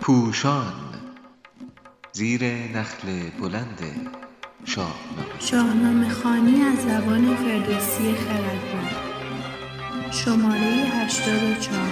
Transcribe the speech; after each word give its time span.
پوشان 0.00 0.72
زیر 2.12 2.44
نخل 2.44 3.30
بلند 3.40 3.80
شاهنامه. 4.64 5.40
شاهنامه 5.40 6.08
خوانی 6.08 6.62
از 6.62 6.78
زبان 6.78 7.36
فردوسی 7.36 8.14
خردمند. 8.14 8.96
شماره 10.10 10.86
84 11.04 11.84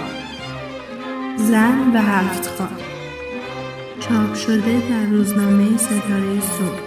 زن 1.37 1.91
و 1.93 2.01
هفت 2.01 2.47
خوان. 2.47 2.77
چاپ 3.99 4.35
شده 4.35 4.89
در 4.89 5.05
روزنامه 5.05 5.77
ستاره 5.77 6.41
صبح. 6.41 6.81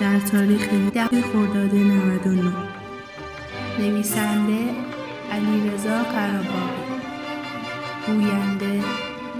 در 0.00 0.20
تاریخ 0.20 0.68
ده 0.94 1.22
خرداد 1.22 1.74
99 1.74 2.52
نویسنده 3.78 4.87
علیرضا 5.38 6.02
قراباغی 6.02 7.00
گوینده 8.06 8.84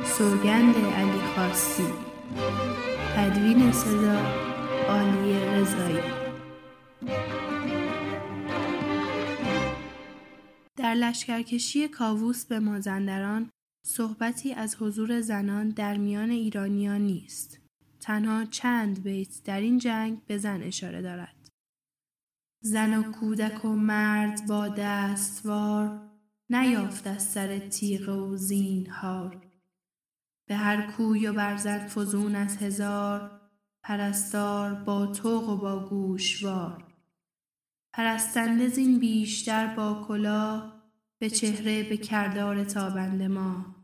سوگند 0.05 0.75
علی 0.77 1.21
خاصی 1.37 1.87
تدوین 3.17 3.73
صدا 3.73 4.21
عالی 4.89 5.39
رضایی 5.39 5.99
در 10.77 10.95
لشکرکشی 10.95 11.89
کاووس 11.89 12.45
به 12.45 12.59
مازندران 12.59 13.51
صحبتی 13.87 14.53
از 14.53 14.77
حضور 14.81 15.21
زنان 15.21 15.69
در 15.69 15.97
میان 15.97 16.31
ایرانیان 16.31 17.01
نیست. 17.01 17.59
تنها 18.01 18.45
چند 18.45 19.03
بیت 19.03 19.43
در 19.45 19.61
این 19.61 19.79
جنگ 19.79 20.19
به 20.27 20.39
زن 20.39 20.63
اشاره 20.63 21.03
دارد. 21.03 21.38
زن 22.61 22.99
و 22.99 23.13
کودک 23.13 23.65
و 23.65 23.69
مرد 23.69 24.47
با 24.49 24.69
دستوار 24.69 26.09
نیافت 26.51 27.07
از 27.07 27.23
سر 27.23 27.59
تیغ 27.59 28.09
و 28.09 28.37
زینهار. 28.37 29.43
به 30.47 30.57
هر 30.57 30.91
کوی 30.91 31.27
و 31.27 31.33
برزد 31.33 31.89
فزون 31.89 32.35
از 32.35 32.57
هزار 32.57 33.41
پرستار 33.83 34.75
با 34.75 35.07
توق 35.07 35.49
و 35.49 35.57
با 35.57 35.89
گوشوار. 35.89 36.95
پرستنده 37.93 38.69
زین 38.69 38.99
بیشتر 38.99 39.75
با 39.75 40.05
کلاه 40.09 40.83
به 41.19 41.31
چهره 41.31 41.89
به 41.89 41.97
کردار 41.97 42.65
تابند 42.65 43.23
ما. 43.23 43.75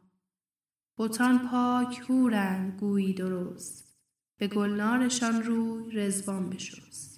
بتان 0.99 1.49
پاک 1.49 1.99
هورند 2.09 2.81
گویی 2.81 3.15
درست 3.15 3.99
به 4.39 4.49
گلنارشان 4.49 5.43
روی 5.43 5.93
رزوان 5.93 6.51
بشست. 6.51 7.14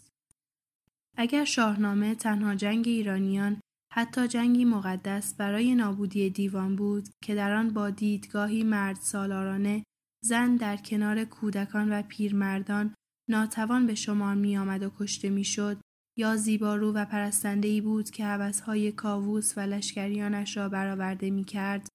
اگر 1.16 1.44
شاهنامه 1.44 2.14
تنها 2.14 2.54
جنگ 2.54 2.88
ایرانیان 2.88 3.60
حتی 3.92 4.28
جنگی 4.28 4.64
مقدس 4.64 5.34
برای 5.34 5.74
نابودی 5.74 6.30
دیوان 6.30 6.76
بود 6.76 7.08
که 7.22 7.34
در 7.34 7.52
آن 7.52 7.70
با 7.70 7.90
دیدگاهی 7.90 8.64
مرد 8.64 8.96
سالارانه 8.96 9.84
زن 10.24 10.56
در 10.56 10.76
کنار 10.76 11.24
کودکان 11.24 11.92
و 11.92 12.02
پیرمردان 12.02 12.94
ناتوان 13.30 13.86
به 13.86 13.94
شمار 13.94 14.34
می 14.34 14.58
آمد 14.58 14.82
و 14.82 14.92
کشته 14.98 15.30
می 15.30 15.44
شد 15.44 15.80
یا 16.18 16.36
زیبارو 16.36 16.92
و 16.92 17.04
پرستنده 17.04 17.68
ای 17.68 17.80
بود 17.80 18.10
که 18.10 18.24
حوثهای 18.24 18.92
کاووس 18.92 19.58
و 19.58 19.60
لشکریانش 19.60 20.56
را 20.56 20.68
برآورده 20.68 21.30
می 21.30 21.44
کرد 21.44 21.88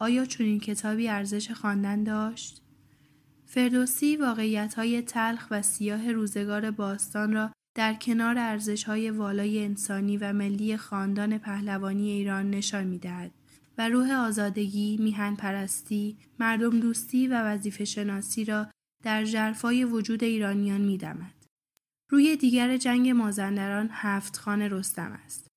آیا 0.00 0.24
چنین 0.24 0.60
کتابی 0.60 1.08
ارزش 1.08 1.50
خواندن 1.50 2.02
داشت؟ 2.02 2.62
فردوسی 3.46 4.16
واقعیتهای 4.16 5.02
تلخ 5.02 5.46
و 5.50 5.62
سیاه 5.62 6.12
روزگار 6.12 6.70
باستان 6.70 7.32
را 7.32 7.52
در 7.74 7.94
کنار 7.94 8.38
ارزشهای 8.38 9.10
والای 9.10 9.64
انسانی 9.64 10.16
و 10.16 10.32
ملی 10.32 10.76
خاندان 10.76 11.38
پهلوانی 11.38 12.10
ایران 12.10 12.50
نشان 12.50 12.84
می‌دهد 12.84 13.30
و 13.78 13.88
روح 13.88 14.12
آزادگی، 14.12 14.96
میهن 14.96 15.36
پرستی، 15.36 16.16
مردم 16.38 16.80
دوستی 16.80 17.28
و 17.28 17.42
وظیفه 17.42 17.84
شناسی 17.84 18.44
را 18.44 18.66
در 19.04 19.24
جرفای 19.24 19.84
وجود 19.84 20.24
ایرانیان 20.24 20.80
میدمد. 20.80 21.34
روی 22.10 22.36
دیگر 22.36 22.76
جنگ 22.76 23.08
مازندران 23.10 23.88
هفت 23.92 24.36
خان 24.36 24.62
رستم 24.62 25.12
است. 25.24 25.48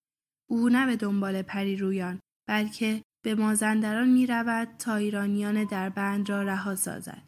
او 0.49 0.69
نه 0.69 0.85
به 0.85 0.95
دنبال 0.95 1.41
پریرویان 1.41 2.19
بلکه 2.47 3.01
به 3.23 3.35
مازندران 3.35 4.09
می 4.09 4.27
رود 4.27 4.67
تا 4.79 4.95
ایرانیان 4.95 5.63
در 5.63 5.89
بند 5.89 6.29
را 6.29 6.43
رها 6.43 6.75
سازد. 6.75 7.23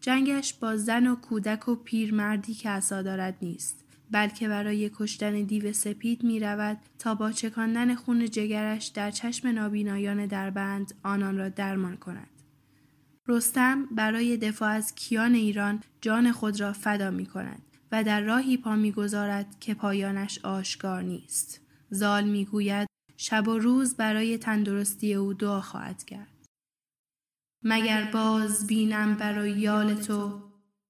جنگش 0.00 0.54
با 0.54 0.76
زن 0.76 1.06
و 1.06 1.16
کودک 1.16 1.68
و 1.68 1.74
پیرمردی 1.74 2.54
که 2.54 2.68
عصا 2.70 3.02
دارد 3.02 3.36
نیست. 3.42 3.84
بلکه 4.10 4.48
برای 4.48 4.90
کشتن 4.94 5.42
دیو 5.42 5.72
سپید 5.72 6.24
می 6.24 6.40
رود 6.40 6.78
تا 6.98 7.14
با 7.14 7.32
چکاندن 7.32 7.94
خون 7.94 8.30
جگرش 8.30 8.86
در 8.86 9.10
چشم 9.10 9.48
نابینایان 9.48 10.26
دربند 10.26 10.94
آنان 11.02 11.38
را 11.38 11.48
درمان 11.48 11.96
کند. 11.96 12.30
رستم 13.28 13.86
برای 13.86 14.36
دفاع 14.36 14.70
از 14.70 14.94
کیان 14.94 15.34
ایران 15.34 15.80
جان 16.00 16.32
خود 16.32 16.60
را 16.60 16.72
فدا 16.72 17.10
می 17.10 17.26
کند 17.26 17.62
و 17.92 18.04
در 18.04 18.20
راهی 18.20 18.56
پا 18.56 18.76
می 18.76 18.92
گذارد 18.92 19.60
که 19.60 19.74
پایانش 19.74 20.38
آشکار 20.44 21.02
نیست. 21.02 21.60
زال 21.90 22.24
می 22.24 22.44
گوید 22.44 22.88
شب 23.16 23.48
و 23.48 23.58
روز 23.58 23.96
برای 23.96 24.38
تندرستی 24.38 25.14
او 25.14 25.34
دعا 25.34 25.60
خواهد 25.60 26.04
کرد. 26.04 26.46
مگر 27.64 28.10
باز 28.12 28.66
بینم 28.66 29.14
برای 29.14 29.50
یال 29.50 29.94
تو 29.94 30.42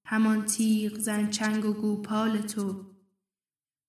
همان 0.05 0.45
تیغ 0.45 0.97
زن 0.97 1.29
چنگ 1.29 1.65
و 1.65 1.73
گوپال 1.73 2.37
تو 2.37 2.90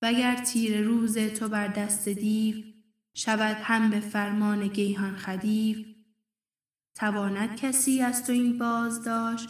وگر 0.03 0.37
تیر 0.37 0.83
روز 0.83 1.19
تو 1.19 1.49
بر 1.49 1.69
دست 1.69 2.09
دیو 2.09 2.57
شود 3.15 3.57
هم 3.63 3.91
به 3.91 4.01
فرمان 4.01 4.69
گیهان 4.69 5.17
خدیو. 5.17 5.77
تواند 6.95 7.57
کسی 7.57 8.03
از 8.03 8.27
تو 8.27 8.33
این 8.33 8.59
باز 8.59 9.05
داشت 9.05 9.49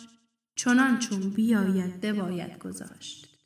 چنان 0.57 0.99
چون 0.99 1.31
بیاید 1.31 2.01
بباید 2.01 2.59
گذاشت. 2.59 3.39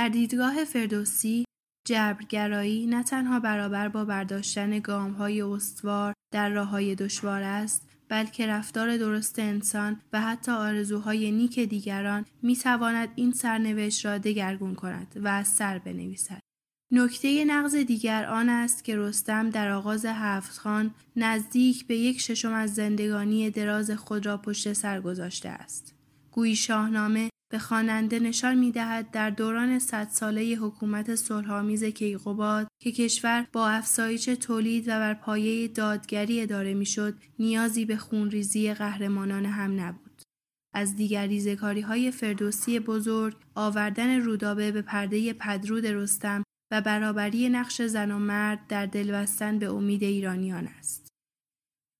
در 0.00 0.08
دیدگاه 0.08 0.64
فردوسی 0.64 1.44
جبرگرایی 1.86 2.86
نه 2.86 3.02
تنها 3.02 3.40
برابر 3.40 3.88
با 3.88 4.04
برداشتن 4.04 4.78
گامهای 4.78 5.42
استوار 5.42 6.14
در 6.32 6.48
راههای 6.48 6.94
دشوار 6.94 7.42
است 7.42 7.88
بلکه 8.08 8.46
رفتار 8.46 8.96
درست 8.96 9.38
انسان 9.38 10.00
و 10.12 10.20
حتی 10.20 10.52
آرزوهای 10.52 11.32
نیک 11.32 11.60
دیگران 11.60 12.24
می 12.42 12.56
تواند 12.56 13.08
این 13.16 13.32
سرنوشت 13.32 14.06
را 14.06 14.18
دگرگون 14.18 14.74
کند 14.74 15.20
و 15.24 15.28
از 15.28 15.48
سر 15.48 15.78
بنویسد. 15.78 16.40
نکته 16.92 17.44
نقض 17.44 17.74
دیگر 17.74 18.24
آن 18.24 18.48
است 18.48 18.84
که 18.84 18.96
رستم 18.96 19.50
در 19.50 19.70
آغاز 19.70 20.06
هفت 20.06 20.58
خان 20.58 20.94
نزدیک 21.16 21.86
به 21.86 21.96
یک 21.96 22.20
ششم 22.20 22.52
از 22.52 22.74
زندگانی 22.74 23.50
دراز 23.50 23.90
خود 23.90 24.26
را 24.26 24.36
پشت 24.36 24.72
سر 24.72 25.00
گذاشته 25.00 25.48
است. 25.48 25.94
گویی 26.30 26.56
شاهنامه 26.56 27.30
به 27.50 27.58
خواننده 27.58 28.18
نشان 28.18 28.58
می 28.58 28.72
دهد 28.72 29.10
در 29.10 29.30
دوران 29.30 29.78
صد 29.78 30.08
ساله 30.08 30.42
حکومت 30.42 31.14
صلحآمیز 31.14 31.84
کیقوباد 31.84 32.68
که 32.82 32.92
کشور 32.92 33.46
با 33.52 33.68
افزایش 33.68 34.24
تولید 34.24 34.88
و 34.88 34.90
بر 34.90 35.14
پایه 35.14 35.68
دادگری 35.68 36.40
اداره 36.40 36.74
می‌شد 36.74 37.18
نیازی 37.38 37.84
به 37.84 37.96
خونریزی 37.96 38.74
قهرمانان 38.74 39.46
هم 39.46 39.80
نبود. 39.80 40.22
از 40.74 40.96
دیگر 40.96 41.26
ریزکاری 41.26 41.80
های 41.80 42.10
فردوسی 42.10 42.78
بزرگ 42.78 43.36
آوردن 43.54 44.20
رودابه 44.20 44.72
به 44.72 44.82
پرده 44.82 45.32
پدرود 45.32 45.86
رستم 45.86 46.42
و 46.72 46.80
برابری 46.80 47.48
نقش 47.48 47.82
زن 47.82 48.10
و 48.10 48.18
مرد 48.18 48.66
در 48.66 48.86
دلبستن 48.86 49.58
به 49.58 49.66
امید 49.66 50.02
ایرانیان 50.02 50.66
است. 50.66 51.08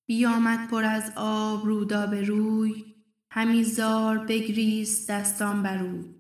بیامد 0.08 0.70
پر 0.70 0.85
از 0.85 1.12
آب 1.17 1.67
رودابه 1.67 2.23
روی 2.23 3.00
همی 3.32 3.65
زار 3.65 4.19
بگریست 4.19 5.11
دستان 5.11 5.62
بروی 5.62 6.15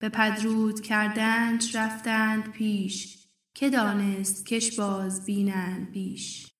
به 0.00 0.08
پدرود 0.08 0.80
کردند 0.80 1.62
رفتند 1.74 2.50
پیش 2.50 3.28
که 3.54 3.70
دانست 3.70 4.46
کش 4.46 4.78
باز 4.78 5.24
بینند 5.24 5.90
بیش. 5.90 6.52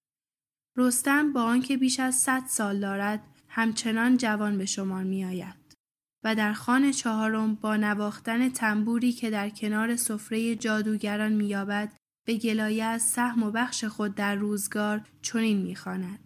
رستم 0.76 1.32
با 1.32 1.42
آنکه 1.42 1.76
بیش 1.76 2.00
از 2.00 2.14
صد 2.14 2.42
سال 2.46 2.80
دارد 2.80 3.20
همچنان 3.48 4.16
جوان 4.16 4.58
به 4.58 4.64
شمار 4.64 5.04
می 5.04 5.24
آید 5.24 5.76
و 6.24 6.34
در 6.34 6.52
خان 6.52 6.90
چهارم 6.90 7.54
با 7.54 7.76
نواختن 7.76 8.48
تنبوری 8.48 9.12
که 9.12 9.30
در 9.30 9.50
کنار 9.50 9.96
سفره 9.96 10.56
جادوگران 10.56 11.32
مییابد 11.32 11.92
به 12.26 12.34
گلایه 12.34 12.84
از 12.84 13.02
سهم 13.02 13.42
و 13.42 13.50
بخش 13.50 13.84
خود 13.84 14.14
در 14.14 14.34
روزگار 14.34 15.00
چنین 15.22 15.62
می‌خواند. 15.62 16.21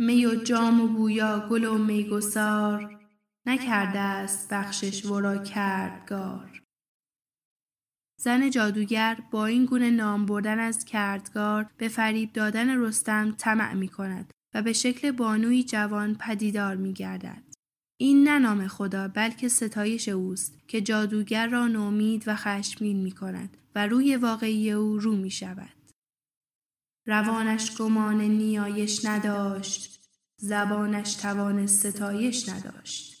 می 0.00 0.26
و 0.26 0.34
جام 0.34 0.80
و 0.80 0.86
بویا 0.86 1.48
گل 1.50 1.64
و 1.64 1.78
میگسار 1.78 3.00
نکرده 3.46 3.98
است 3.98 4.52
بخشش 4.52 5.06
ورا 5.06 5.38
کردگار 5.38 6.62
زن 8.20 8.50
جادوگر 8.50 9.18
با 9.30 9.46
این 9.46 9.64
گونه 9.64 9.90
نام 9.90 10.26
بردن 10.26 10.58
از 10.58 10.84
کردگار 10.84 11.70
به 11.76 11.88
فریب 11.88 12.32
دادن 12.32 12.80
رستم 12.80 13.34
طمع 13.38 13.74
می 13.74 13.88
کند 13.88 14.32
و 14.54 14.62
به 14.62 14.72
شکل 14.72 15.10
بانوی 15.10 15.62
جوان 15.62 16.14
پدیدار 16.14 16.76
می 16.76 16.92
گردد. 16.92 17.42
این 18.00 18.28
نه 18.28 18.38
نام 18.38 18.66
خدا 18.66 19.08
بلکه 19.08 19.48
ستایش 19.48 20.08
اوست 20.08 20.58
که 20.68 20.80
جادوگر 20.80 21.46
را 21.46 21.66
نومید 21.66 22.24
و 22.26 22.36
خشمین 22.36 23.02
می 23.02 23.12
کند 23.12 23.56
و 23.74 23.86
روی 23.86 24.16
واقعی 24.16 24.72
او 24.72 24.98
رو 24.98 25.16
می 25.16 25.30
شود. 25.30 25.77
روانش 27.08 27.76
گمان 27.76 28.20
نیایش 28.20 29.04
نداشت 29.04 30.00
زبانش 30.36 31.14
توان 31.14 31.66
ستایش 31.66 32.48
نداشت. 32.48 33.17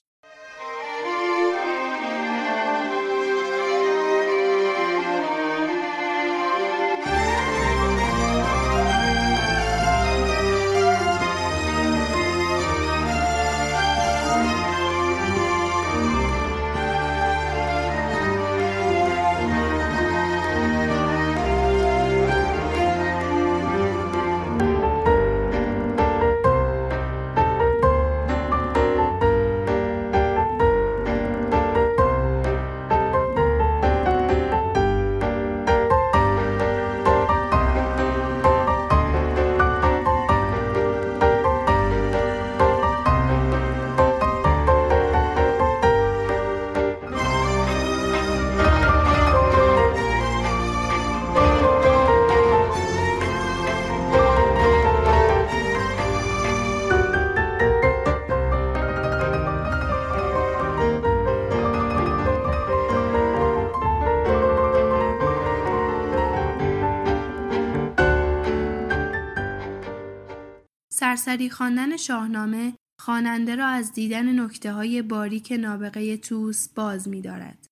سرسری 71.38 71.50
خواندن 71.50 71.96
شاهنامه 71.96 72.72
خواننده 73.00 73.56
را 73.56 73.66
از 73.66 73.92
دیدن 73.92 74.40
نکته 74.40 74.72
های 74.72 75.02
باریک 75.02 75.52
نابغه 75.52 76.16
توس 76.16 76.68
باز 76.68 77.08
می 77.08 77.22
دارد. 77.22 77.66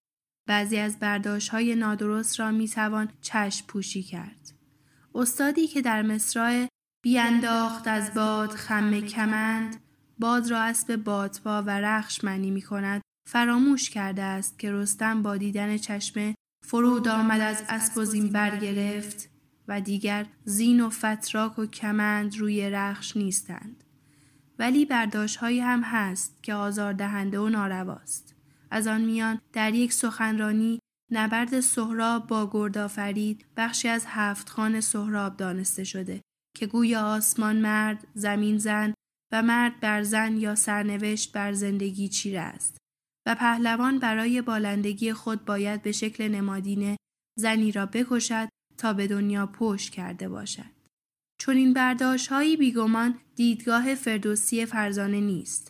بعضی 0.48 0.76
از 0.76 0.98
برداشت 0.98 1.48
های 1.48 1.74
نادرست 1.74 2.40
را 2.40 2.50
می 2.50 2.68
توان 2.68 3.08
چشم 3.20 3.66
پوشی 3.66 4.02
کرد. 4.02 4.52
استادی 5.14 5.66
که 5.66 5.82
در 5.82 6.02
مصرع 6.02 6.66
بیانداخت 7.02 7.88
از 7.88 8.14
باد 8.14 8.50
خم 8.50 9.00
کمند 9.00 9.76
باد 10.18 10.50
را 10.50 10.60
اسب 10.60 10.96
بادپا 10.96 11.62
و 11.62 11.70
رخش 11.70 12.24
معنی 12.24 12.50
می 12.50 12.62
کند 12.62 13.02
فراموش 13.28 13.90
کرده 13.90 14.22
است 14.22 14.58
که 14.58 14.72
رستم 14.72 15.22
با 15.22 15.36
دیدن 15.36 15.76
چشمه 15.76 16.34
فرود 16.66 17.08
آمد 17.08 17.40
از 17.40 17.62
اسب 17.68 17.98
و 17.98 18.28
برگرفت 18.28 19.35
و 19.68 19.80
دیگر 19.80 20.26
زین 20.44 20.80
و 20.80 20.90
فتراک 20.90 21.58
و 21.58 21.66
کمند 21.66 22.38
روی 22.38 22.70
رخش 22.70 23.16
نیستند. 23.16 23.84
ولی 24.58 24.84
برداشت 24.84 25.42
هم 25.42 25.82
هست 25.82 26.42
که 26.42 26.54
آزاردهنده 26.54 27.38
و 27.38 27.48
نارواست. 27.48 28.34
از 28.70 28.86
آن 28.86 29.00
میان 29.00 29.40
در 29.52 29.74
یک 29.74 29.92
سخنرانی 29.92 30.78
نبرد 31.12 31.60
سهراب 31.60 32.26
با 32.26 32.50
گردآفرید 32.52 33.46
بخشی 33.56 33.88
از 33.88 34.04
هفت 34.08 34.48
خان 34.48 34.80
سهراب 34.80 35.36
دانسته 35.36 35.84
شده 35.84 36.20
که 36.56 36.66
گویا 36.66 37.02
آسمان 37.06 37.56
مرد، 37.56 38.06
زمین 38.14 38.58
زن 38.58 38.94
و 39.32 39.42
مرد 39.42 39.80
بر 39.80 40.02
زن 40.02 40.36
یا 40.36 40.54
سرنوشت 40.54 41.32
بر 41.32 41.52
زندگی 41.52 42.08
چیره 42.08 42.40
است 42.40 42.76
و 43.26 43.34
پهلوان 43.34 43.98
برای 43.98 44.42
بالندگی 44.42 45.12
خود 45.12 45.44
باید 45.44 45.82
به 45.82 45.92
شکل 45.92 46.28
نمادینه 46.28 46.96
زنی 47.38 47.72
را 47.72 47.86
بکشد 47.86 48.48
تا 48.78 48.92
به 48.92 49.06
دنیا 49.06 49.46
پشت 49.46 49.92
کرده 49.92 50.28
باشد. 50.28 50.76
چون 51.38 51.56
این 51.56 51.72
برداشت 51.72 52.28
هایی 52.28 52.56
بیگمان 52.56 53.14
دیدگاه 53.34 53.94
فردوسی 53.94 54.66
فرزانه 54.66 55.20
نیست 55.20 55.68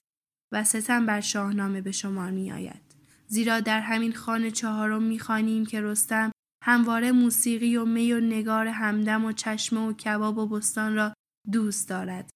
و 0.53 0.65
ستم 0.65 1.07
بر 1.07 1.21
شاهنامه 1.21 1.81
به 1.81 1.93
شمار 1.93 2.31
می 2.31 2.53
آید. 2.53 2.87
زیرا 3.27 3.61
در 3.61 3.81
همین 3.81 4.13
خانه 4.13 4.51
چهارم 4.51 5.03
می 5.03 5.19
خانیم 5.19 5.67
که 5.67 5.81
رستم 5.81 6.31
همواره 6.65 7.13
موسیقی 7.13 7.77
و 7.77 7.85
می 7.85 8.13
و 8.13 8.21
نگار 8.21 8.67
همدم 8.67 9.25
و 9.25 9.33
چشمه 9.33 9.81
و 9.81 9.93
کباب 9.93 10.39
و 10.39 10.47
بستان 10.47 10.95
را 10.95 11.13
دوست 11.53 11.89
دارد. 11.89 12.31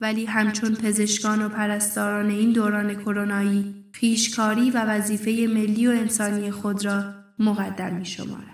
ولی 0.00 0.24
همچون 0.24 0.74
پزشکان 0.74 1.42
و 1.42 1.48
پرستاران 1.48 2.30
این 2.30 2.52
دوران 2.52 2.94
کرونایی 2.94 3.84
پیشکاری 3.92 4.70
و 4.70 4.84
وظیفه 4.84 5.30
ملی 5.30 5.86
و 5.86 5.90
انسانی 5.90 6.50
خود 6.50 6.84
را 6.84 7.14
مقدم 7.38 7.94
می 7.94 8.06
شمارد. 8.06 8.53